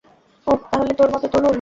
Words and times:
ওহ, 0.47 0.59
তাহল 0.71 0.87
তোর 0.99 1.09
মত 1.13 1.23
তরুণ। 1.25 1.49